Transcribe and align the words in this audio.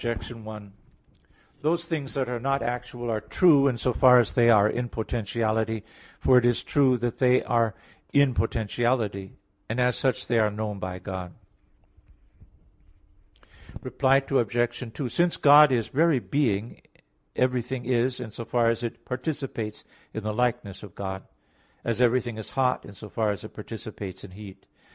1: 0.03 0.73
Those 1.61 1.85
things 1.85 2.15
that 2.15 2.27
are 2.27 2.39
not 2.39 2.63
actual 2.63 3.11
are 3.11 3.21
true 3.21 3.67
in 3.67 3.77
so 3.77 3.93
far 3.93 4.17
as 4.19 4.33
they 4.33 4.49
are 4.49 4.67
in 4.67 4.89
potentiality; 4.89 5.83
for 6.19 6.39
it 6.39 6.43
is 6.43 6.63
true 6.63 6.97
that 6.97 7.19
they 7.19 7.43
are 7.43 7.75
in 8.11 8.33
potentiality; 8.33 9.37
and 9.69 9.79
as 9.79 9.95
such 9.95 10.25
they 10.25 10.39
are 10.39 10.49
known 10.49 10.79
by 10.79 10.97
God. 10.97 11.35
Reply 13.83 14.23
Obj. 14.27 14.91
2: 14.91 15.07
Since 15.07 15.37
God 15.37 15.71
is 15.71 15.89
very 15.89 16.17
being 16.17 16.81
everything 17.35 17.85
is, 17.85 18.19
in 18.19 18.31
so 18.31 18.43
far 18.43 18.71
as 18.71 18.81
it 18.81 19.05
participates 19.05 19.83
in 20.15 20.23
the 20.23 20.33
likeness 20.33 20.81
of 20.81 20.95
God; 20.95 21.27
as 21.83 22.01
everything 22.01 22.39
is 22.39 22.49
hot 22.57 22.85
in 22.85 22.95
so 22.95 23.07
far 23.07 23.29
as 23.29 23.43
it 23.43 23.53
participates 23.53 24.23
in 24.23 24.31
heat. 24.31 24.65